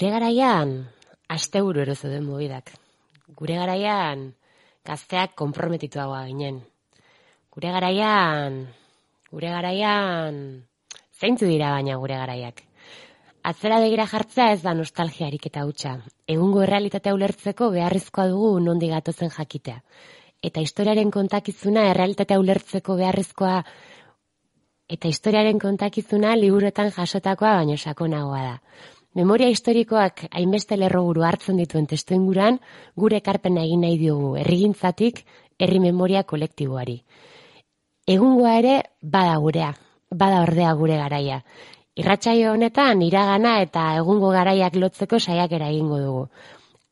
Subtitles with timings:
[0.00, 0.70] Gure garaian,
[1.28, 2.70] asteburu ero zeuden mobidak.
[3.36, 4.20] Gure garaian,
[4.88, 6.62] gazteak konprometituagoa ginen.
[7.52, 8.54] Gure garaian,
[9.28, 10.38] gure garaian,
[11.20, 12.62] zeintzu dira baina gure garaiak.
[13.50, 15.92] Atzera begira jartzea ez da nostalgiarik eta hutsa.
[16.36, 19.82] Egungo errealitatea ulertzeko beharrezkoa dugu nondi gatozen jakitea.
[20.40, 23.58] Eta historiaren kontakizuna errealitatea ulertzeko beharrezkoa
[24.96, 28.56] eta historiaren kontakizuna liburuetan jasotakoa baino sakonagoa da.
[29.18, 32.60] Memoria historikoak hainbeste lerroburu hartzen dituen testu inguran,
[32.94, 35.24] gure ekarpena egin nahi diogu herrigintzatik
[35.58, 37.00] herri memoria kolektiboari.
[38.06, 39.72] Egungoa ere bada gurea,
[40.14, 41.42] bada ordea gure garaia.
[41.98, 46.24] Irratsaio honetan iragana eta egungo garaiak lotzeko saiakera egingo dugu.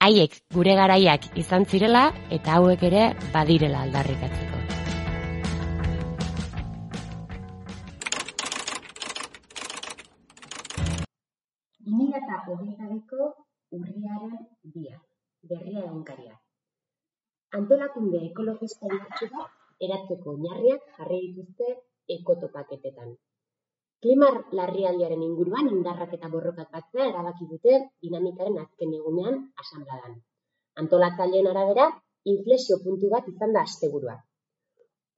[0.02, 4.57] Haiek gure garaiak izan zirela eta hauek ere badirela aldarrikatzeko.
[11.88, 12.86] Mila eta hogeita
[13.76, 14.32] urriaren
[14.74, 14.96] dia,
[15.50, 16.34] berria egunkaria.
[17.58, 19.44] Antolakunde ekologista inatxuka
[19.86, 21.70] eratzeko oinarriak jarri dituzte
[22.16, 23.14] ekotopaketetan.
[24.04, 30.18] Klimar larrialdiaren inguruan indarrak eta borrokat batzea erabaki dute dinamikaren azken egunean asanbladan.
[30.82, 31.86] Antolatzaileen arabera,
[32.34, 34.18] inflexio puntu bat izan da asteburua.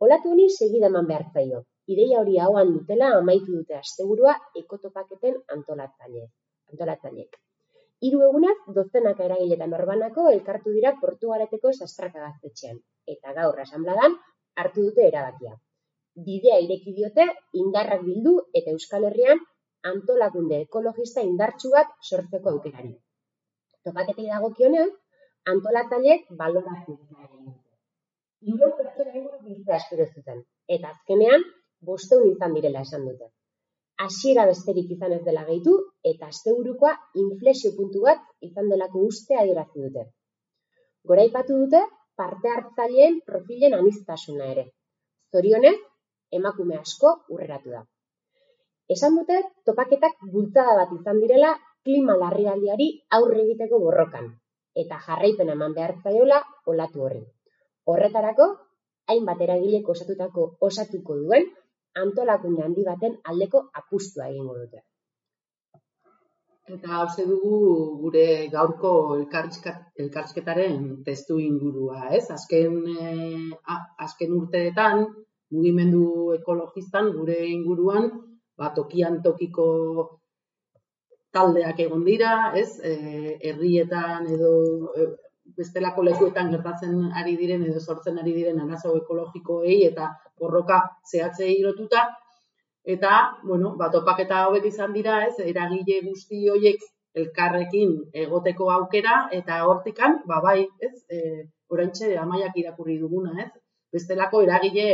[0.07, 1.65] Olatu honi segida eman behar zaio.
[1.95, 6.31] Ideia hori hauan dutela amaitu dute asteburua ekotopaketen antolatzaile.
[6.71, 7.39] Antolatzaileek.
[8.07, 12.79] Hiru egunaz, dozenaka eragile eta norbanako elkartu dira portugareteko sastraka gaztetxean.
[13.15, 14.17] Eta gaur asanbladan
[14.63, 15.53] hartu dute erabakia.
[16.29, 17.27] Bidea ireki diote
[17.63, 19.43] indarrak bildu eta Euskal Herrian
[19.91, 22.93] antolakunde ekologista indartsu bat sortzeko aukerari.
[23.85, 24.91] Topaketei dagokionean,
[25.53, 27.61] antolatzaileek baloratu egin dute.
[28.49, 30.43] Hiru pertsona inguru biltzea espero zuten
[30.77, 31.45] eta azkenean
[31.91, 33.31] bosteun izan direla esan dute.
[34.01, 35.75] Hasiera besterik izan ez dela gehitu
[36.11, 40.05] eta asteburukoa inflexio puntu bat izan delako uste adierazi dute.
[41.11, 41.83] Goraipatu dute
[42.21, 44.65] parte hartzaileen profilen anistasuna ere.
[45.33, 45.77] Zorionez,
[46.41, 47.83] emakume asko urreratu da.
[48.97, 51.53] Esan dute topaketak bultzada bat izan direla
[51.85, 52.89] klima larrialdiari
[53.19, 54.33] aurre egiteko borrokan
[54.83, 56.41] eta jarraipen eman behar zaiola
[56.73, 57.23] olatu horri.
[57.91, 58.47] Horretarako,
[59.13, 61.49] hainbat eragilek osatutako osatuko duen
[61.97, 64.83] antolakunde handi baten aldeko apustua egingo dute.
[66.71, 67.57] Eta hauze dugu
[68.03, 72.31] gure gaurko elkarrizketaren testu ingurua, ez?
[72.31, 73.75] Azken, eh,
[74.07, 75.03] azken urteetan,
[75.51, 76.05] mugimendu
[76.37, 78.07] ekologistan, gure inguruan,
[78.59, 79.67] ba, tokian tokiko
[81.35, 82.79] taldeak egon dira, ez?
[82.93, 84.53] Eh, herrietan edo
[84.95, 85.11] eh,
[85.57, 90.81] bestelako lekuetan gertatzen ari diren edo sortzen ari diren arazo ekologikoei eta borroka
[91.11, 92.09] zehatzei lotuta
[92.85, 93.13] eta
[93.43, 95.37] bueno, ba topaketa hauek izan dira, ez?
[95.53, 96.81] Eragile guzti hoiek
[97.21, 100.95] elkarrekin egoteko aukera eta hortikan, ba bai, ez?
[101.11, 101.43] Eh,
[101.75, 103.51] oraintxe amaiak irakurri duguna, ez?
[103.93, 104.87] Bestelako eragile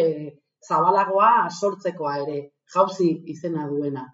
[0.69, 2.39] zabalagoa sortzekoa ere,
[2.75, 4.07] jauzi izena duena.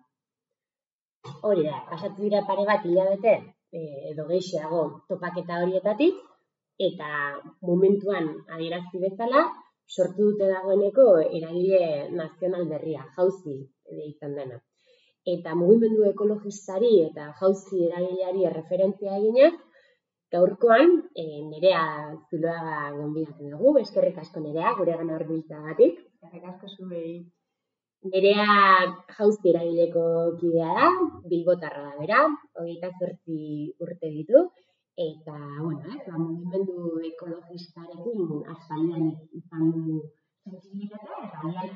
[1.48, 3.34] Hori da, pasatu dira pare bat hilabete,
[3.72, 6.18] eh, edo gehiago topaketa horietatik,
[6.88, 7.10] eta
[7.68, 9.44] momentuan adierazi bezala,
[9.92, 11.06] sortu dute dagoeneko
[11.38, 11.80] eragile
[12.20, 13.58] nazional berria, jauzi
[14.08, 14.58] izan dena.
[15.32, 19.60] Eta mugimendu ekologistari eta jauzi eragileari erreferentzia eginak,
[20.32, 21.84] gaurkoan e, nerea
[22.30, 26.00] zuloaga gonbidatu dugu, eskerrik asko nerea, gure gana horbiltzagatik.
[26.16, 27.14] Eskerrik asko zuei.
[28.12, 28.46] Nerea
[29.18, 30.04] jauzi eragileko
[30.40, 30.88] kidea da,
[31.30, 32.22] bilbotarra da bera,
[32.58, 33.42] hogeita zortzi
[33.84, 34.46] urte ditu,
[34.96, 39.08] eta, bueno, eh, ba, mugimendu ekologistarekin aspaldian
[39.40, 40.00] izan du
[40.44, 41.70] sensibilitatea, eta alian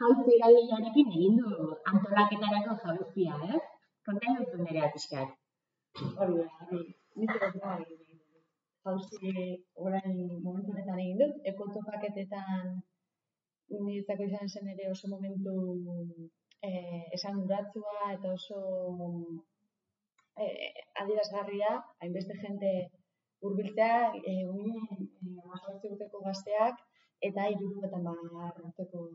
[0.00, 3.60] jauzi eragilearekin egin du antolaketarako jauzia, eh?
[4.06, 5.28] Konta dut nerea pixkat.
[6.18, 7.78] Hori da
[8.86, 9.32] jauzi
[9.86, 12.76] orain momentu honetan egin dut, ekotopaketetan
[13.86, 15.54] niretzako izan zen ere oso momentu
[16.68, 18.60] eh, esan guratzua eta oso
[20.42, 20.72] eh,
[21.02, 22.72] adierazgarria, hainbeste jente
[23.40, 26.82] hurbiltzea, eh, uinen eh, urteko gazteak
[27.28, 29.08] eta iruru eta mar urteko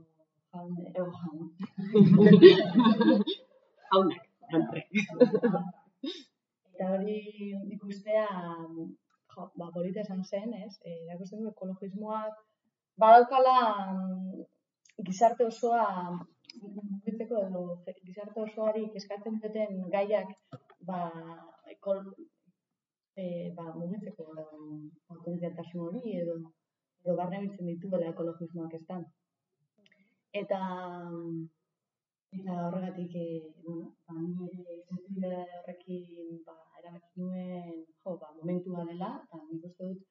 [0.52, 1.40] jaun, ego jaun.
[3.92, 4.24] Jaunak.
[6.72, 7.18] Eta hori
[7.76, 8.28] ikustea,
[9.34, 10.74] jo, ba, polita esan zen, ez?
[10.84, 12.40] E, erakusten du ekologismoak
[13.04, 13.56] badaukala
[13.92, 14.44] mm,
[15.08, 15.86] gizarte osoa
[16.62, 17.62] mugitzeko edo
[18.06, 20.34] gizarte osoari eskatzen duten gaiak
[20.88, 21.00] ba,
[21.76, 22.04] ekol,
[23.16, 23.26] e,
[23.58, 24.28] ba, mugitzeko
[25.08, 26.38] potentzialtasun hori edo
[27.04, 28.86] edo barne biltzen dituela ekologismoak ez
[30.42, 30.60] Eta
[32.38, 33.26] eta horregatik e,
[33.64, 39.66] bueno, ba, ni ere sensible horrekin ba, erabaki nuen jo, ba, momentua dela, eta nik
[39.70, 40.06] uste dut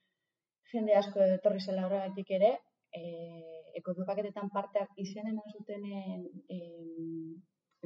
[0.72, 2.50] jende asko etorri zela horregatik ere,
[2.93, 3.02] e,
[3.81, 6.26] ekotupaketetan parteak izenen azutenen
[6.56, 6.61] e,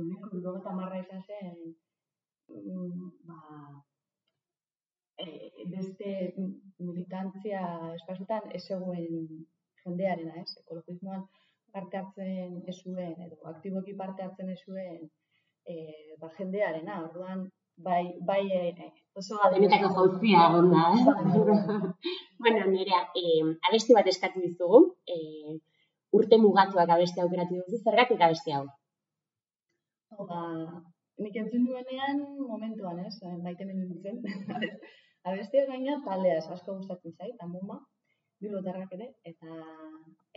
[0.00, 1.54] euneko marra izan zen,
[2.48, 3.38] ba,
[5.24, 5.26] e,
[5.70, 6.34] beste
[6.78, 7.62] militantzia
[7.94, 9.44] espasutan ez zegoen
[9.84, 10.50] jendearena, ez?
[10.64, 11.26] Ekologismoan
[11.74, 15.02] parte hartzen ez zuen, edo aktiboki parte hartzen ez zuen,
[15.66, 15.74] e,
[16.20, 17.48] ba, jendearena, orduan,
[17.88, 21.04] bai, bai, e, oso Benetako jauzia egon da, eh?
[22.42, 24.80] bueno, nerea, eh, abesti bat eskatu dizugu,
[25.16, 25.58] eh,
[26.18, 28.64] urte mugatuak abesti aukeratu duzu, zergatik abesti hau?
[30.30, 30.42] Ba,
[31.22, 34.22] nik entzun duenean momentuan, ez, maite mendu dutzen.
[35.28, 37.78] abestia gaina taldeaz asko gustatzen zait, amuma,
[38.44, 39.58] bilotarrak ere, eta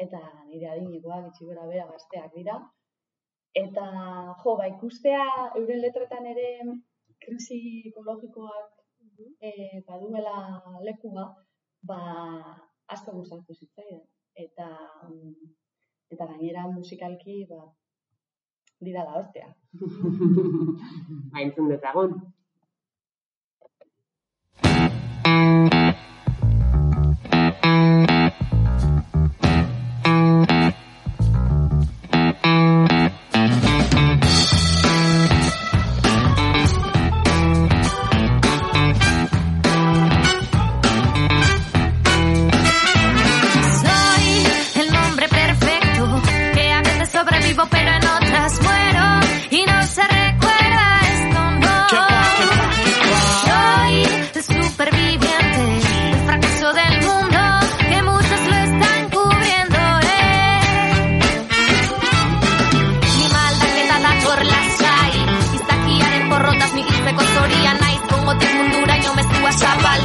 [0.04, 0.20] eta
[0.50, 2.58] nire adinekoak itxi gora bera gazteak dira.
[3.58, 3.86] Eta,
[4.44, 5.24] jo, ba, ikustea
[5.60, 6.48] euren letretan ere
[7.24, 7.60] krisi
[7.90, 8.78] ekologikoak
[9.50, 9.52] e,
[9.88, 10.36] baduela
[10.86, 11.26] lekua,
[11.92, 12.00] ba,
[12.96, 14.04] asko gustatu zitzaidan.
[14.46, 14.70] Eta,
[16.14, 17.64] eta gainera musikalki, ba,
[18.88, 19.50] dira da hostia.
[21.32, 22.12] Ba, entzun dezagun.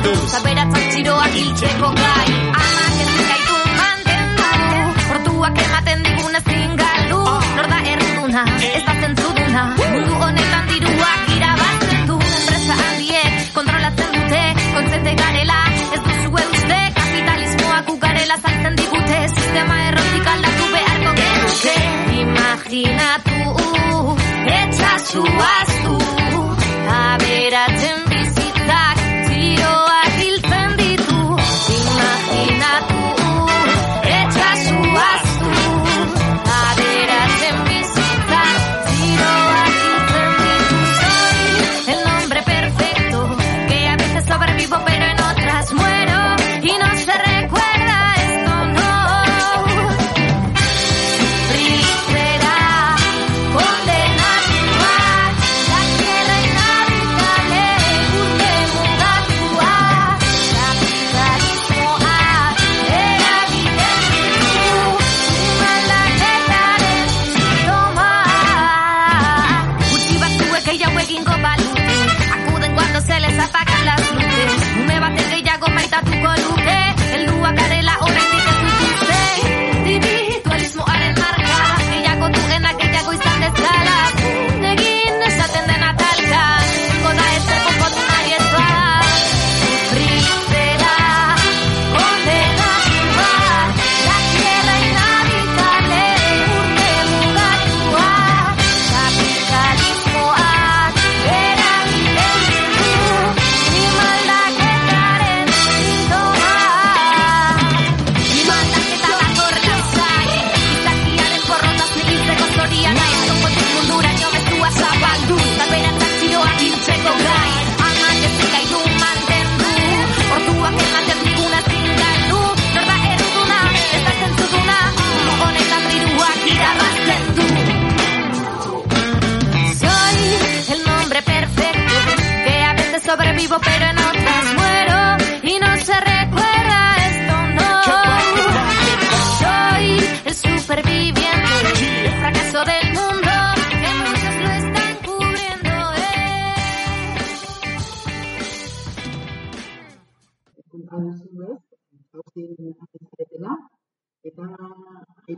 [0.03, 2.31] mantenduz Zaberatzak txiroak hiltzeko gai.
[2.61, 4.49] Amak ez dikaitu mantendu.
[5.09, 7.21] Portuak ematen digun ez zingaldu
[7.57, 9.63] Nor da erduna, ez da zentzuduna.
[9.79, 12.19] Mundu honetan diruak irabazten du.
[12.19, 14.43] Enpresa handiek kontrolatzen dute.
[14.75, 15.61] Kontzete garela,
[15.95, 19.19] ez duzu euste Kapitalismoa gugarela zaitzen digute.
[19.37, 21.77] Sistema errotik aldatu beharko genuke.
[22.27, 23.39] Imaginatu
[24.59, 25.52] Etxasua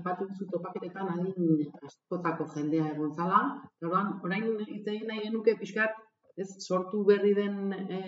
[0.05, 3.41] aipatu duzu topaketetan adin askotako jendea egon zala.
[3.83, 5.97] Orduan, orain hitz egin nahi genuke pixkat,
[6.37, 8.01] ez sortu berri den e,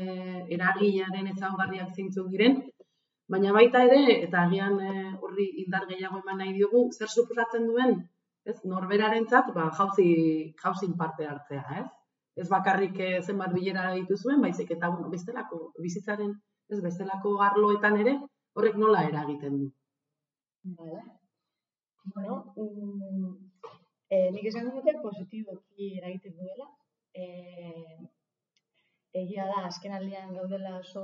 [0.56, 2.60] eragilearen ezaugarriak zeintzuk diren,
[3.32, 7.96] baina baita ere, eta agian e, horri indar gehiago eman nahi diogu, zer suposatzen duen,
[8.44, 10.10] ez norberarentzat, ba, jauzi,
[10.62, 11.86] jauzin parte hartzea, ez?
[12.36, 16.34] Ez bakarrik eh, zenbat bilera dituzuen, baizik eta bueno, bestelako bizitzaren,
[16.68, 18.18] ez bestelako arloetan ere,
[18.54, 19.70] horrek nola eragiten du.
[20.76, 21.00] Vale.
[22.14, 23.30] Bueno, mm,
[24.10, 26.66] eh, nik esan dute positiboki eragiten duela.
[27.22, 27.96] Eh,
[29.22, 31.02] egia da, azken aldian gaudela oso,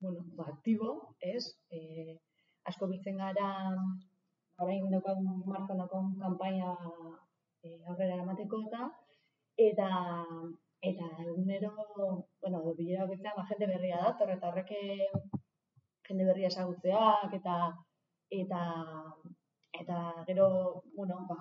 [0.00, 0.90] bueno, ba, aktibo,
[1.32, 1.42] ez?
[1.78, 2.14] Eh,
[2.70, 3.48] asko biltzen gara,
[4.62, 6.70] orain daukagun markan daukagun kanpaina
[7.64, 8.90] eh, aurrera eramateko eta
[9.68, 9.88] eta
[10.90, 11.72] eta egunero,
[12.42, 14.72] bueno, bilera bakoitzean ba, jende berria dator eta horrek
[16.08, 17.56] jende berria ezagutzeak eta
[18.42, 18.62] eta
[19.82, 20.46] eta gero,
[20.96, 21.38] bueno, ba,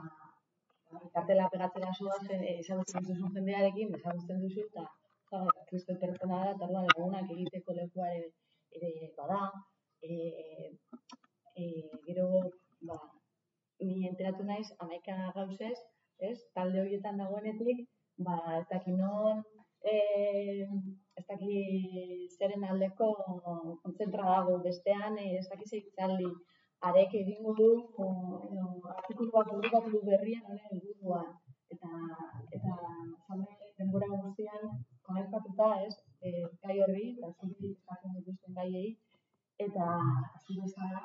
[1.13, 4.85] kartela pegatzera zoaz, eh, ezagutzen duzun jendearekin, ezagutzen duzu, eta
[5.69, 9.39] kristo pertsona da, eta orduan lagunak egiteko lekua ere, bada.
[10.01, 10.15] E,
[11.61, 11.65] e,
[12.07, 12.27] gero,
[12.89, 12.97] ba,
[13.85, 15.77] ni enteratu naiz, amaika gauzez,
[16.29, 17.85] ez, talde horietan dagoenetik,
[18.27, 19.43] ba, ez daki non,
[19.93, 19.97] e,
[21.19, 21.59] ez daki
[22.37, 23.11] zeren aldeko
[23.83, 26.31] kontzentra dago bestean, ez daki zeitzaldi,
[26.87, 27.69] arek egingo du,
[28.47, 31.29] edo, artikulu bat publikatu du berrian honen inguruan.
[31.73, 31.89] Eta,
[32.57, 32.75] eta
[33.27, 33.47] zame
[33.79, 34.63] denbora guztian
[35.07, 36.31] konektatuta, ez, e,
[36.63, 38.87] gai horri, eta zuri eskatzen dituzten gaiei,
[39.65, 39.87] eta
[40.35, 41.03] hasi bezala,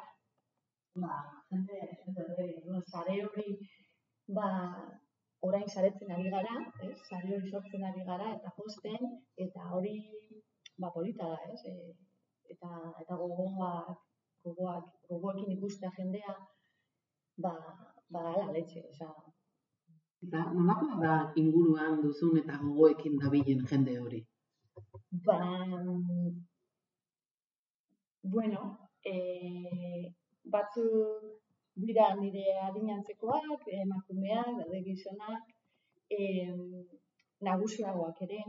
[1.02, 1.18] ba,
[1.50, 3.58] jende, jende sare horri,
[4.38, 4.48] ba,
[5.48, 6.56] orain saretzen ari gara,
[6.88, 9.14] ez, sare hori sortzen ari gara, eta josten,
[9.46, 9.98] eta hori,
[10.78, 11.94] ba, polita da, ez, e,
[12.56, 13.94] eta, eta gogoak,
[14.44, 16.34] gogoak, gogoekin ikustea jendea,
[17.42, 17.54] ba,
[18.12, 19.08] ba, ala, letxe, oza,
[20.24, 24.20] Eta nolakoa da inguruan duzun eta gogoekin dabilen jende hori?
[25.26, 25.38] Ba,
[28.34, 28.62] bueno,
[29.12, 29.16] e,
[30.54, 31.26] batzuk
[31.86, 35.52] dira nire adinantzekoak, emakumeak, daude gizonak,
[36.18, 36.20] e,
[37.48, 38.40] nagusiagoak ere,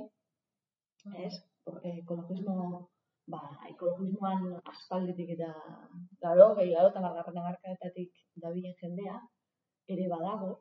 [1.26, 1.36] ez?
[1.92, 2.56] Ekologismo,
[3.34, 5.52] ba, ekologismoan aspalditik eta
[6.24, 8.12] garo, gehi garo, eta margarren amarkadetatik
[8.44, 9.16] dabilen jendea,
[9.96, 10.52] ere badago,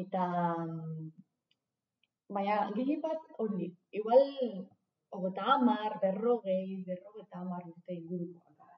[0.00, 0.24] eta
[2.36, 3.70] baina gehien bat hori,
[4.00, 4.24] igual
[5.10, 8.76] hogeta hamar, berrogei, berrogeta hamar urte ingurukoak gara.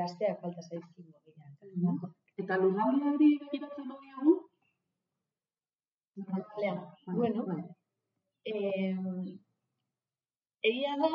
[0.00, 2.00] Gazteak falta zaizkigu agian.
[2.42, 4.34] Eta lurraldeari begiratzen badiogu?
[6.16, 6.74] Lurraldea,
[7.18, 7.44] bueno,
[8.52, 8.96] eh,
[10.70, 11.12] egia da,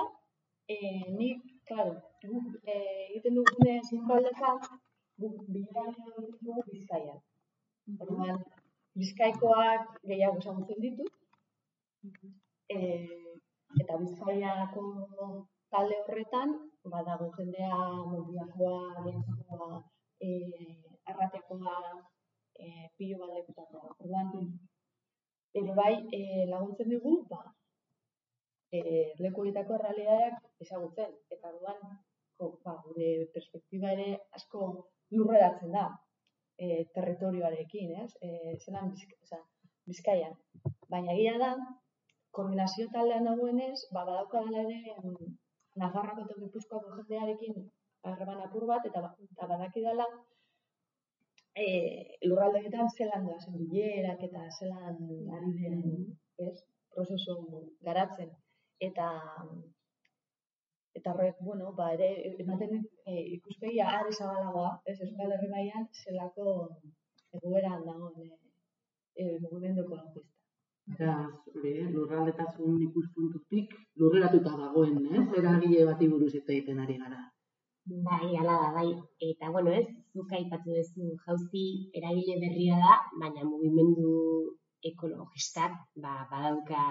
[0.73, 4.57] eh, nik, claro, guk eh, egiten dugune zinbaldetan,
[5.21, 5.93] guk bileran
[6.43, 7.19] dugu bizkaian.
[8.03, 8.41] Orduan,
[8.99, 11.13] bizkaikoak gehiago ezagutzen ditut,
[12.75, 13.35] eh,
[13.81, 14.83] eta bizkaiako
[15.71, 16.55] talde horretan,
[16.93, 17.79] badago jendea
[18.11, 19.81] mobiakoa, gentzakoa,
[20.27, 21.75] eh, arratekoa,
[22.63, 23.95] eh, pilo bat lekutakoa.
[24.01, 24.51] Orduan,
[25.59, 27.41] ere bai eh, laguntzen dugu, ba,
[28.71, 31.15] eh, leku horietako errealitateak ezagutzen.
[31.35, 31.81] Eta orduan,
[32.37, 34.09] ko, ba, gure perspektiba ere
[34.39, 34.67] asko
[35.15, 35.87] lurreratzen da
[36.57, 38.11] eh, territorioarekin, ez?
[38.21, 39.41] Eh, zelan bizk, oza,
[39.87, 40.35] bizkaian.
[40.91, 41.51] Baina egia da,
[42.37, 45.35] koordinazio taldean dagoenez, ba, badaukadala ere mm,
[45.81, 47.59] Nafarroako eta Gipuzkoako jendearekin
[48.09, 50.07] harreman apur bat, eta, ba- eta badakidala
[51.63, 51.67] e,
[52.29, 54.97] lurraldeetan zelan doazen bilerak eta zelan
[55.37, 55.83] ari den,
[56.47, 56.55] ez,
[56.95, 57.37] prozesu
[57.87, 58.29] garatzen.
[58.79, 59.07] Eta
[60.97, 62.09] eta horrek, bueno, ba, ere,
[62.41, 66.55] ematen e, ikuspegia are zabalagoa, ez, Euskal Herri mailan zelako
[67.37, 68.29] egoeran dagoen e,
[69.21, 70.25] e, mugimendu ekologista.
[70.87, 75.25] Beraz, hori, eh, lurraldetasun ikuspuntutik lurreratuta dagoen, ez?
[75.41, 77.25] Eragile bati buruz hitz egiten ari gara.
[78.07, 78.87] Bai, hala da, bai.
[79.29, 81.65] Eta, bueno, ez, zuk aipatu duzu jauzi
[81.99, 84.13] eragile berria da, baina mugimendu
[84.91, 86.81] ekologistak, ba, badauka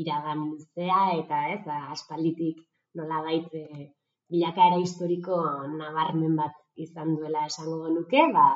[0.00, 2.62] iragan luzea, eta ez, ba, aspalditik
[2.98, 3.88] nolabait e,
[4.32, 5.38] bilakaera historiko
[5.76, 6.54] nabarmen bat
[6.86, 8.46] izan duela esango genuke, ba,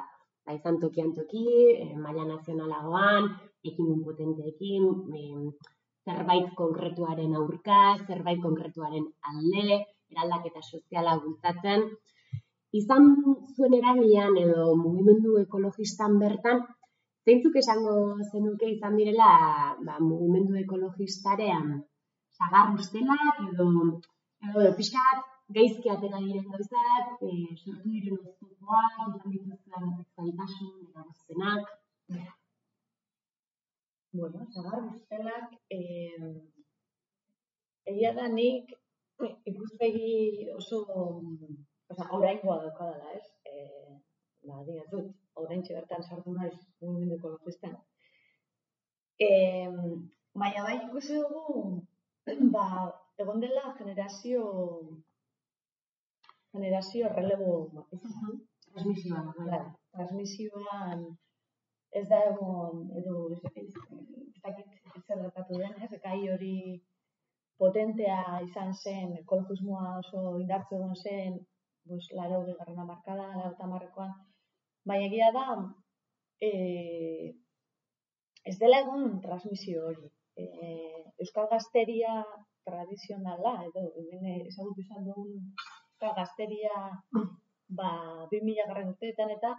[0.44, 3.28] ba izan tokian toki, e, maila nazionalagoan,
[3.70, 4.88] ekimen potenteekin,
[5.20, 5.22] e,
[6.06, 9.80] zerbait konkretuaren aurka, zerbait konkretuaren alde,
[10.12, 11.88] eraldaketa soziala bultzatzen.
[12.80, 13.08] Izan
[13.56, 16.62] zuen eragilean edo mugimendu ekologistan bertan,
[17.26, 17.94] zeintzuk esango
[18.30, 19.30] zenuke izan direla
[19.86, 21.72] ba, mugimendu ekologistaren
[22.38, 23.66] sagar ustelak edo,
[24.46, 25.24] edo pixka bat
[25.56, 27.30] gaizki atera diren gauzak, e,
[27.62, 31.68] sortu diren oztopoak, izan dituzten zaitasun, eragozpenak.
[34.16, 36.32] Bueno, sagar ustelak, eh,
[37.92, 38.72] egia da nik
[39.50, 40.80] ikuspegi oso,
[41.90, 43.26] oza, oraingoa daukadala, ez?
[43.52, 43.92] Eh,
[44.48, 45.12] ba, dut,
[45.42, 47.74] oraintxe bertan sartu naiz mugimendu ekologistan.
[49.26, 49.68] Eh,
[50.42, 51.82] baina bai ikusi dugu,
[52.54, 52.66] ba,
[53.22, 54.42] egon dela generazio
[56.52, 57.52] generazio relebo
[58.72, 59.60] Transmisioa, bai.
[59.92, 61.04] transmisioan
[61.98, 65.92] ez da egon edo ez ez dakit zer gertatu den, ez?
[66.04, 66.56] Gai hori
[67.62, 71.38] potentea izan zen, ekologismoa oso indartzu egon zen,
[71.88, 74.12] pues, laro garrana markada, laro tamarrekoan,
[74.88, 75.46] baina egia da,
[76.48, 76.50] e,
[78.50, 80.10] ez dela egon transmisio hori.
[80.36, 80.46] E,
[81.24, 82.20] Euskal Gazteria
[82.68, 86.82] tradizionala, edo hemen ezagutu izan dugun Euskal Gazteria
[87.78, 87.90] ba,
[88.32, 89.54] 2000 garren urteetan eta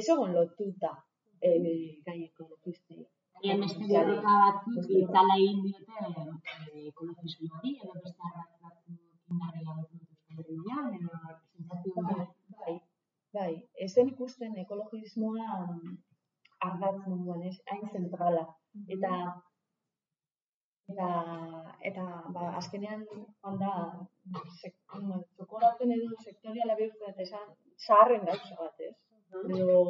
[0.00, 0.92] ez egon lotuta
[1.40, 1.54] e,
[2.06, 3.06] gai ekologistei.
[3.38, 8.96] Agian beste borroka batzuk itzala egin diote eh, ekologismoari edo beste arratz batzuk
[9.30, 9.76] Euskal
[10.38, 11.20] Herrian edo
[11.68, 12.17] Bai, bai, bai.
[13.88, 15.52] Ez zen ikusten ekologismoa
[16.66, 18.42] ardatz munduan, ez, hain zentrala.
[18.96, 19.12] Eta
[20.92, 21.08] eta
[21.90, 23.04] eta ba, azkenean
[23.50, 23.70] onda
[24.60, 27.48] sek, txokolaten edo sektoriala bihurtzen eta esan
[27.86, 28.94] zaharren gauza bat, ez?
[29.56, 29.80] Edo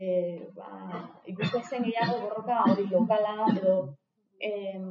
[0.00, 0.10] e,
[0.56, 0.70] ba,
[1.32, 3.76] ikusten gehiago borroka hori lokala edo
[4.50, 4.90] em,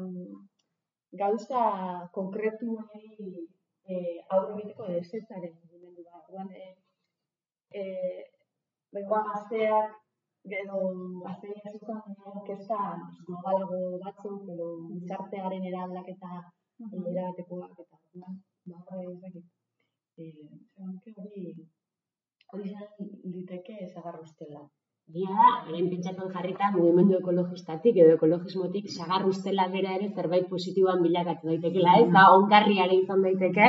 [1.23, 1.65] gauza
[2.17, 3.11] konkretu hori
[3.89, 3.95] e,
[4.29, 6.25] aurre egiteko desetzaren mugimendu bat.
[6.29, 6.73] Orduan, e,
[7.71, 7.83] e,
[8.93, 10.01] bengoa gazteak
[10.61, 10.79] edo
[11.25, 12.01] gazteria zuzan
[12.47, 12.79] kezka
[13.27, 16.31] globalago batzuk edo gizartearen eraldaketa
[16.79, 18.33] mm erabatekoak eta orduan,
[18.69, 19.45] ba horre ez dakit.
[20.17, 20.47] Eh,
[21.21, 21.43] hori
[22.53, 22.87] hori izan
[23.35, 24.63] liteke zagar ustela.
[25.13, 31.03] Egia da, orain pentsatzen jarrita mugimendu ekologistatik edo ekologismotik sagar ustela bera ere zerbait positiboan
[31.05, 32.07] bilakatu daitekeela, ez?
[32.15, 33.67] Da ongarriare izan daiteke.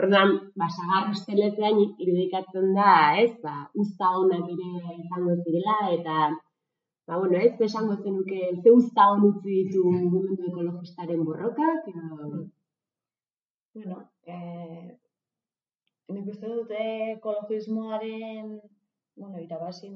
[0.00, 3.32] Orduan, ba sagar ustelezean irudikatzen da, ez?
[3.44, 6.16] Ba, uzta onak ere izango zirela eta
[7.10, 12.28] ba bueno, ez esango zenuke ze uzta on utzi ditu mugimendu ekologistaren borrokak edo
[13.74, 13.96] Bueno,
[14.34, 14.86] eh,
[16.14, 18.48] nik uste dut ekologismoaren,
[19.22, 19.90] bueno, irabazi,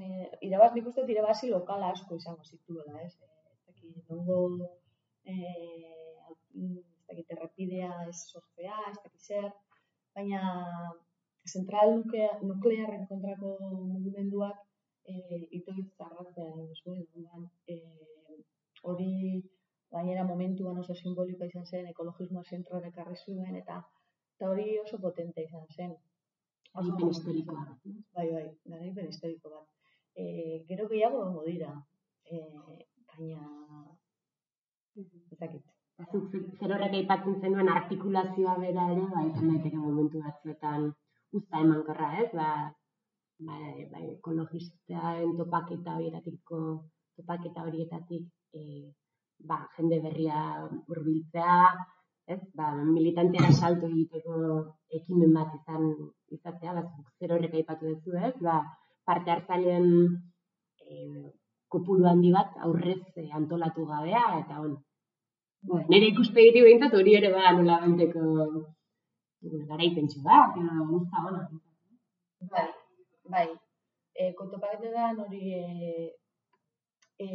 [0.49, 3.14] irabaz, nik uste dut irabazi lokala asko izango zituela, ez?
[3.23, 4.38] Eh, Ez dakit, nongo,
[5.25, 9.51] eh, ez dakit, errepidea ez sortzea, ez dakit zer,
[10.14, 10.40] baina
[11.53, 13.57] zentral nuklea- nuklearren kontrako
[13.92, 14.61] mugimenduak
[15.59, 18.38] itoitz zarratzea egin zuen, orduan, eh,
[18.90, 19.11] hori
[19.94, 23.83] gainera momentuan oso simbolikoa izan zen, ekologismoa zentroan ekarri zuen, eta
[24.37, 25.94] eta hori oso potente izan zen.
[26.74, 27.66] Garipen historikoa.
[28.16, 29.68] Bai, bai, garaipen historiko bat.
[30.16, 30.24] E,
[30.70, 31.70] gero gehiago egongo dira,
[32.24, 32.40] e,
[33.12, 33.46] baina
[34.96, 35.74] ez dakit.
[36.02, 40.87] Zuk zer horrek aipatzen zenuen artikulazioa bera ere, ba, izan daiteke momentu batzuetan
[41.38, 42.30] uzta emankorra, ez?
[42.38, 42.48] Ba,
[43.48, 43.59] ba,
[43.92, 46.59] ba ekologistaren topaketa horietako
[47.18, 48.24] topaketa horietatik
[48.59, 48.62] e,
[49.50, 50.40] ba, jende berria
[50.88, 51.59] hurbiltzea,
[52.35, 52.40] ez?
[52.59, 54.40] Ba, militanteara salto egiteko
[54.98, 55.87] ekimen bat izan
[56.38, 58.35] izatea, ba, zuk zer horrek aipatu duzu, ez?
[58.48, 58.57] Ba,
[59.07, 59.87] parte hartzaileen
[60.83, 60.98] e,
[61.70, 64.83] kopuru handi bat aurrez e, antolatu gabea, eta Bueno,
[65.90, 68.22] nire ikuspegitik behintzat hori ere ba nola baiteko
[69.70, 70.59] garaipentsu bat,
[70.90, 71.42] guzta ona.
[72.53, 72.68] Bai,
[73.35, 73.48] bai.
[74.20, 75.64] E, kotopaketetan hori e,
[77.24, 77.27] e,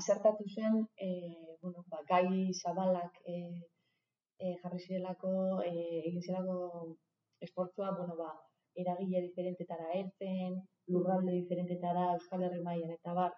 [0.00, 1.08] asertatu zen, e,
[1.62, 3.36] bueno, ba, gai zabalak e,
[4.38, 5.32] e, jarri zirelako,
[5.70, 5.72] e,
[6.08, 6.94] egin zirelako
[7.46, 8.30] esportzua, bueno, ba,
[8.82, 10.60] eragile diferentetara heltzen,
[10.92, 13.34] lurralde diferentetara, Euskal Herri mailan eta bar.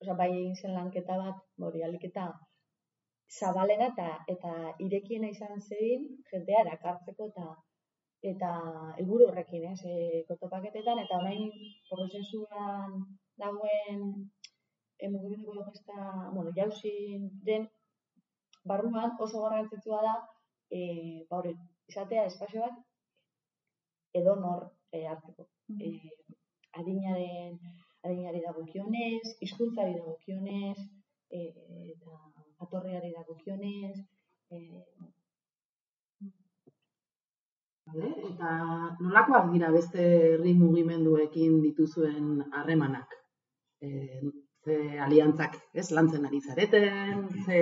[0.00, 2.30] Osea, bai egin zen lanketa bat, hori aliketa
[3.38, 4.52] zabalena eta eta
[4.86, 7.46] irekiena izan zedin jendea erakartzeko eta
[8.30, 8.50] eta
[9.00, 11.48] helburu horrekin, ez, e, kotopaketetan eta orain
[11.88, 12.92] prozesuan
[13.42, 14.04] dagoen
[14.98, 15.96] e, mugimendu ekologista,
[16.34, 17.66] bueno, jauzin den
[18.72, 20.14] barruan oso garrantzitsua da
[20.70, 20.80] e,
[21.30, 21.56] ba hori,
[21.90, 22.78] izatea espazio bat
[24.20, 25.48] edonor e, hartzeko.
[25.80, 25.90] E,
[26.80, 27.58] adinaren
[28.06, 30.78] adinari dagokionez, hizkuntzari dagokionez,
[31.30, 31.42] e,
[31.96, 33.98] eta jatorriari dagokionez,
[34.50, 34.84] eh,
[37.92, 38.10] Vale?
[38.28, 38.50] Eta
[39.04, 43.16] nolakoak dira beste herri mugimenduekin dituzuen harremanak?
[43.82, 43.88] E,
[44.64, 47.58] ze aliantzak, ez, lantzen ari zareten, ze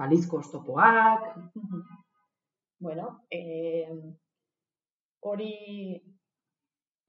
[0.00, 1.28] balizko oztopoak,
[2.86, 3.92] bueno, eh,
[5.30, 5.52] hori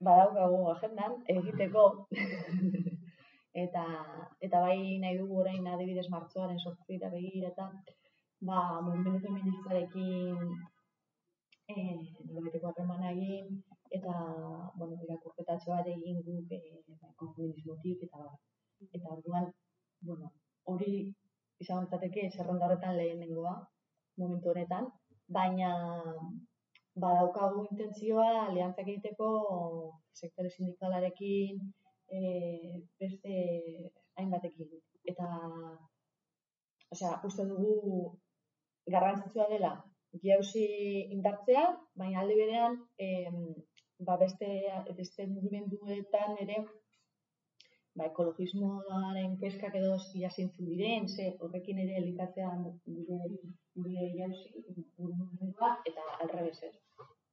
[0.00, 1.86] badaukagu agendan egiteko
[3.52, 3.84] eta
[4.46, 7.64] eta bai nahi dugu orain adibidez martxoaren 8 begira eta
[8.48, 10.36] ba mugimendu feministarekin
[11.68, 13.46] eh nolabaiteko harremana egin
[13.96, 14.12] eta
[14.78, 16.60] bueno irakurketatxo bat egin guk eh
[17.00, 18.20] bai, konfeminismotik eta
[18.94, 19.46] eta orduan
[20.06, 20.26] bueno
[20.70, 20.94] hori
[21.62, 23.54] izan litzateke zerrenda horretan lehenengoa
[24.20, 24.84] momentu honetan
[25.36, 25.70] baina
[27.02, 29.28] badaukagu intentzioa aliantzak egiteko
[30.20, 31.60] sektore sindikalarekin
[32.10, 32.20] e,
[33.00, 33.34] beste
[34.16, 34.70] hainbatekin
[35.12, 35.28] eta
[36.94, 37.74] osea uste dugu
[38.94, 39.72] garrantzitsua dela
[40.26, 40.66] jauzi
[41.16, 41.64] indartzea
[42.02, 42.76] baina aldi berean
[43.08, 43.36] em,
[44.06, 44.48] ba beste
[44.98, 46.56] beste mugimenduetan ere
[47.96, 53.28] ba ekologismoaren kezkak edo ia zeintzuk diren ze horrekin ere elikatzea gure
[53.74, 54.48] gure jauzi
[54.96, 56.76] gure mugimendua eta alrebez ez.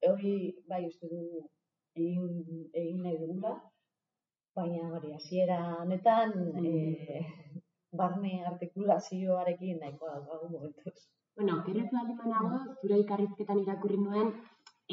[0.09, 0.33] Hori
[0.69, 1.43] bai uste dugu
[1.95, 2.27] egin
[2.81, 3.53] egin nahi dugula
[4.57, 6.33] baina hori hasiera honetan
[6.65, 7.23] eh,
[7.99, 10.97] barne artikulazioarekin nahikoa daukagu momentuz.
[11.37, 14.31] Bueno, okerretu aldi nago, zure ikarrizketan irakurri nuen,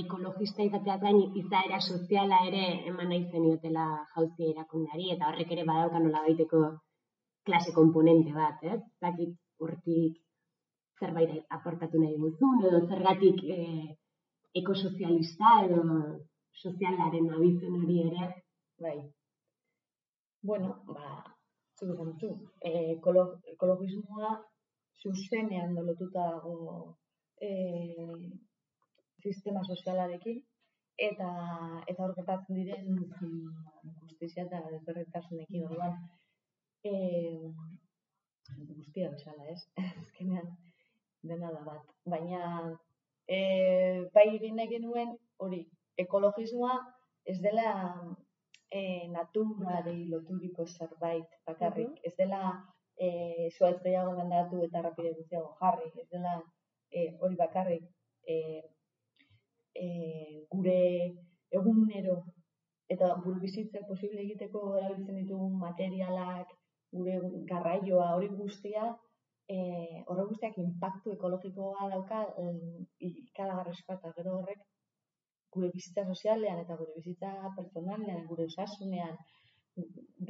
[0.02, 6.02] ekologista izateaz gain izaera soziala ere eman nahi zeniotela jauzia erakundeari, eta horrek ere badauka
[6.04, 6.60] nola baiteko
[7.48, 8.80] klase komponente bat, ez?
[9.00, 10.20] Zakit hortik
[11.00, 13.88] zerbait aportatu nahi duzun, edo zergatik eh,
[14.62, 15.82] ekosozialista edo
[16.62, 18.32] sozialaren abizen hori ere.
[18.84, 18.98] Bai.
[20.48, 21.24] Bueno, ba,
[21.78, 22.28] zuk esan duzu,
[22.68, 24.32] eh, ekolo, ekologismoa
[25.00, 26.56] zuzenean lotuta dago
[27.46, 28.26] eh,
[29.22, 30.42] sistema sozialarekin
[31.06, 31.28] eta
[31.92, 32.12] eta hor
[32.58, 33.54] diren mm,
[34.02, 35.96] justizia eta desberdintasunekin orduan
[36.90, 37.48] eh
[38.76, 39.62] guztia bezala, ez?
[40.02, 40.52] Azkenean
[41.22, 41.88] dena da bat.
[42.16, 42.42] Baina
[43.38, 45.62] eh bai egin nahi genuen hori
[46.06, 46.76] ekologismoa
[47.32, 47.68] ez dela
[48.80, 51.98] e, naturari loturiko zerbait bakarrik.
[52.08, 52.42] Ez dela
[52.98, 53.08] e,
[53.56, 55.90] zuaitz gehiago landatu eta rapide gutxiago jarri.
[56.02, 56.34] Ez dela
[56.90, 57.84] e, hori bakarrik
[58.34, 58.36] e,
[59.84, 59.86] e,
[60.50, 60.80] gure
[61.60, 62.18] egunero
[62.94, 66.50] eta gure bizitza posible egiteko erabiltzen ditugun materialak,
[66.94, 67.14] gure
[67.50, 68.90] garraioa, hori guztia,
[69.48, 69.56] e,
[70.06, 72.20] horre guztiak impactu ekologikoa dauka
[73.08, 74.60] ikaragarrizkoa eta gero horrek
[75.54, 79.16] gure bizitza sozialean eta gure bizitza pertsonalean, gure osasunean,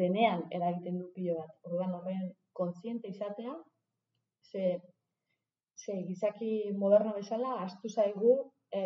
[0.00, 1.54] denean eragiten du pilo bat.
[1.68, 2.26] Orduan horren
[2.60, 3.54] kontziente izatea,
[4.50, 4.64] ze,
[5.84, 6.50] ze gizaki
[6.82, 8.34] moderno bezala, astu zaigu
[8.72, 8.82] e,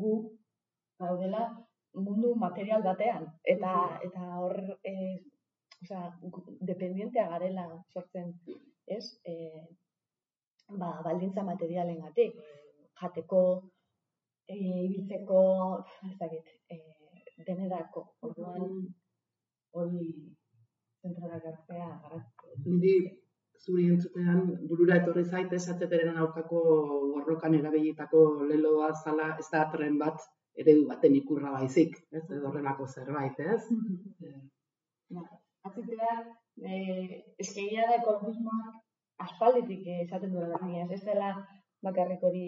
[0.00, 0.14] gu
[0.98, 1.44] gaudela
[1.94, 3.28] mundu material batean.
[3.54, 3.72] Eta,
[4.08, 4.94] eta hor, e,
[5.82, 6.02] osea,
[6.34, 8.32] gu- dependientea garela sortzen,
[8.86, 9.04] ez?
[9.24, 9.36] E,
[10.68, 12.36] ba, baldintza materialen gatik,
[13.00, 13.42] jateko,
[14.52, 15.40] e, ibiltzeko,
[16.10, 16.78] ez dakit, e,
[17.46, 18.68] denerako, orduan
[19.78, 20.06] hori
[21.02, 22.56] zentralak hartzea garrantzitsua.
[22.66, 22.94] niri
[23.64, 26.62] zuri entzutean burura etorri zait esatzeteren aurkako
[27.14, 30.24] borrokan erabilitako leloa zala ez da tren bat
[30.62, 32.24] eredu baten ikurra baizik, ez?
[32.24, 33.62] Edo horrelako zerbait, ez?
[34.28, 35.22] Eh,
[35.68, 36.14] Atzitea,
[36.68, 38.80] eh, eskegia da ekologismoak
[39.26, 40.58] aspalditik esaten duela
[40.96, 41.28] ez dela
[41.86, 42.44] bakarrik hori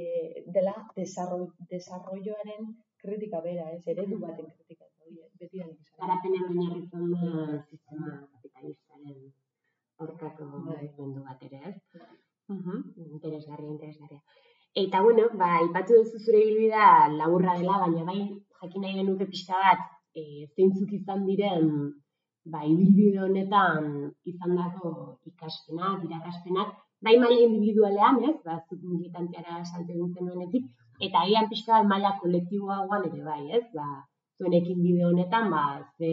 [0.56, 2.68] dela desarroi, desarroioaren
[3.02, 5.98] kritika bera, ez eredu baten kritika hori beti da nik esan.
[6.02, 9.18] Garapenean oinarritzen duen sistema kapitalistaren
[10.04, 10.76] aurkako Bai.
[10.78, 11.76] mugimendu bat ere, ez?
[12.54, 12.78] Mhm,
[13.16, 14.22] Interesgarria, interesgarria.
[14.82, 18.22] Eta, bueno, ba, ipatu duzu zure ibilbidea laburra dela, baina bai,
[18.62, 19.84] jakin nahi genuke pixka bat,
[20.20, 20.22] e,
[20.56, 21.68] zeintzuk izan diren,
[22.52, 23.86] ba, ibilbide honetan
[24.32, 24.90] izandako
[25.30, 30.64] ikaspenak, irakaspenak, bai maila individualean, ez, ba, zuk militanteara salte egin zenuenetik,
[31.06, 33.86] eta agian pixka bat maila kolektiboagoan ere bai, ez, ba,
[34.38, 35.64] zuenekin bide honetan, ba,
[35.98, 36.10] ze,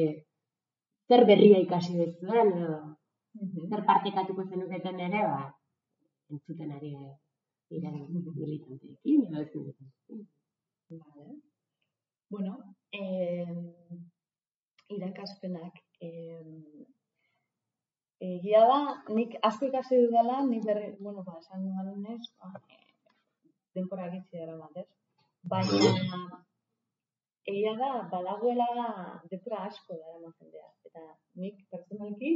[1.07, 2.79] zer berria ikasi duzuen, edo,
[3.41, 3.69] Mhm.
[3.71, 5.43] zer partekatuko zenuketen ere, ba,
[6.33, 6.91] entzuten ari
[7.69, 10.27] diren militanteekin, edo ez militanteekin.
[10.89, 11.37] Vale.
[12.31, 12.53] Bueno,
[12.91, 13.55] eh,
[14.95, 16.87] irakaspenak eh,
[18.21, 18.79] egia da,
[19.17, 22.79] nik asko ikasi dudala, nik berri, bueno, ba, esan dudanez, ba, eh,
[23.75, 24.87] denbora gitzi dara bat, ez?
[25.53, 26.39] Baina,
[27.53, 28.69] egia da, badagoela
[29.31, 30.69] denbora asko dara jendea.
[30.89, 31.05] Eta
[31.41, 32.31] nik pertsonalki,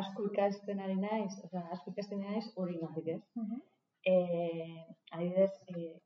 [0.00, 3.22] asko ikasten ari naiz, osea, asko ikasten ari naiz hori gatik, ez?
[4.12, 4.82] Eh,
[5.12, 5.98] adibidez, eh,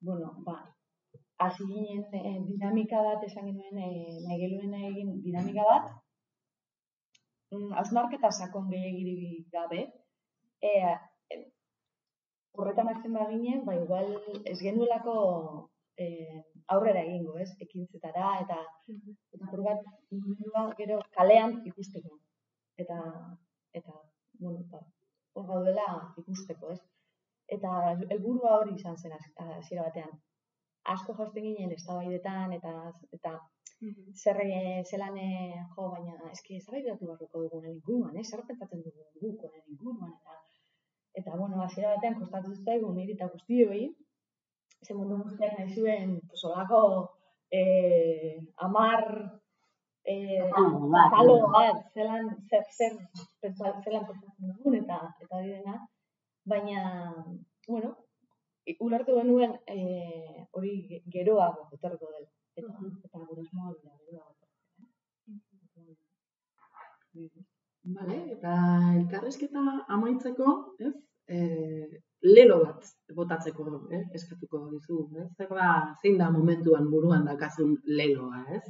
[0.00, 0.60] bueno, ba,
[1.38, 5.90] hasi ginen eh, dinamika bat esan genuen, eh, nahi egin dinamika bat,
[7.80, 9.82] hausnarketa sakon gehiagirik gabe,
[10.62, 10.96] eh,
[12.56, 14.12] horretan hartzen baginen, ba, igual
[14.44, 15.16] ez genuelako
[15.96, 16.42] eh,
[16.74, 17.50] aurrera egingo, ez?
[17.66, 18.58] Ekintzetara eta
[19.36, 22.18] eta hor bat mundua gero kalean ikusteko.
[22.84, 22.98] Eta
[23.80, 23.92] eta
[24.40, 24.82] bueno, ba,
[25.34, 25.88] hor gaudela
[26.22, 26.80] ikusteko, ez?
[27.56, 27.72] Eta
[28.10, 30.16] helburua hori izan zen hasi- hasiera batean.
[30.94, 32.72] Asko josten ginen eztabaidetan eta
[33.18, 33.36] eta
[34.22, 38.24] zer eh, zelan eh, jo, baina eski eztabaidatu beharko dugu honen inguruan, eh?
[38.24, 40.32] Zer pentsatzen dugu guk honen inguruan eta
[41.20, 43.84] eta bueno, hasiera batean kostatu zaigu niri eta guztioi
[44.86, 46.80] ze mundu guztiak nahi zuen, pues, olako
[47.50, 48.36] eh,
[48.66, 49.02] amar
[50.04, 50.42] eh,
[51.10, 51.78] Katalogo bat.
[51.94, 52.92] zelan, zer, zer,
[53.40, 55.74] pentsa, zelan pentsatzen dugun, eta, eta dena,
[56.52, 56.82] baina,
[57.68, 57.90] bueno,
[58.80, 62.28] ulertu genuen eh, hori ge- geroago etorriko dela.
[62.56, 62.72] Eta,
[63.04, 64.46] eta gure asmoa hori da, geroago etortzea.
[67.96, 68.52] Vale, eta
[69.00, 69.62] elkarrezketa
[69.96, 70.54] amaitzeko,
[70.88, 70.94] ez?
[71.36, 71.38] E,
[72.22, 72.88] lelo bat
[73.18, 73.66] botatzeko
[73.98, 74.02] eh?
[74.18, 75.28] eskatuko dizu, ez?
[75.38, 75.68] Zer da,
[76.00, 78.64] zein da momentuan buruan dakazun leloa, ez?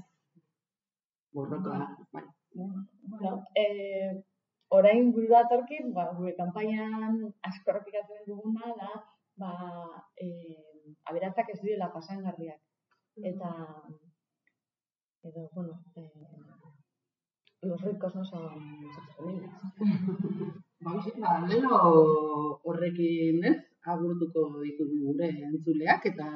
[1.37, 1.79] Borroka,
[2.12, 2.25] bai.
[2.57, 4.12] Bueno, eh,
[4.81, 7.18] orain buru datorkit, ba, gure kanpainan
[7.51, 9.03] asko errepikatzen duguna da,
[9.42, 9.53] ba,
[10.27, 12.61] eh, aberatzak ez direla pasangarriak.
[13.16, 13.50] Eta,
[15.22, 16.11] edo, bueno, eh,
[17.62, 18.50] los ricos no son
[18.94, 19.50] sostenibles.
[20.81, 23.57] Ba, hoxe, ba, lelo horrekin, ez?
[23.92, 26.29] Agurtuko ditugu gure entzuleak eta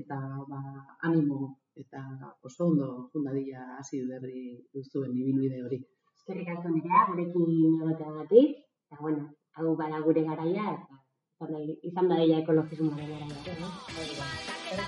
[0.00, 0.18] eta
[0.50, 0.60] ba,
[1.08, 2.02] animo eta
[2.42, 5.80] oso ondo fundadila hasi berri duzuen ibilbide hori.
[6.14, 9.24] Eskerrik asko nerea, gurekin egoteagatik, eta bueno,
[9.56, 10.93] hau bada gure garaia, eta
[11.82, 14.84] izan daia ekologismo da txakiare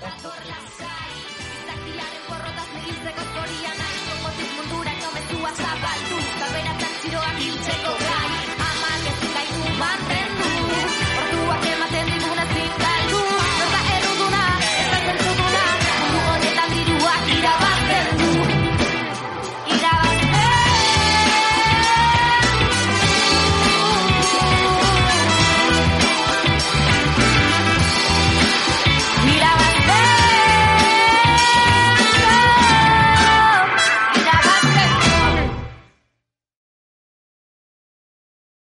[2.27, 3.99] ekologismoaren megizbegortzia naiz
[4.55, 6.61] mundura jaomezu azabatu, talbe
[7.43, 8.31] hiltzeko gai,
[8.69, 10.26] amak ez gaitu barte